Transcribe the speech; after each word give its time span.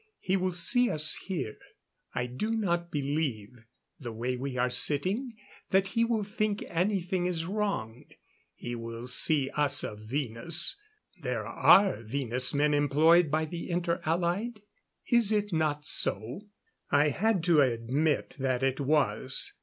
He 0.19 0.35
will 0.35 0.51
see 0.51 0.89
us 0.89 1.13
here 1.25 1.59
I 2.15 2.25
do 2.25 2.49
not 2.49 2.89
believe, 2.89 3.51
the 3.99 4.11
way 4.11 4.35
we 4.35 4.57
are 4.57 4.71
sitting, 4.71 5.35
that 5.69 5.89
he 5.89 6.03
will 6.03 6.23
think 6.23 6.63
anything 6.69 7.27
is 7.27 7.45
wrong. 7.45 8.05
He 8.55 8.73
will 8.73 9.05
see 9.05 9.51
us 9.51 9.83
of 9.83 9.99
Venus. 9.99 10.75
There 11.21 11.45
are 11.45 12.01
Venus 12.01 12.51
men 12.51 12.73
employed 12.73 13.29
by 13.29 13.45
the 13.45 13.69
Inter 13.69 14.01
Allied. 14.03 14.63
Is 15.11 15.31
it 15.31 15.53
not 15.53 15.85
so?" 15.85 16.47
I 16.89 17.09
had 17.09 17.43
to 17.43 17.61
admit 17.61 18.35
that 18.39 18.63
it 18.63 18.79
was. 18.79 19.53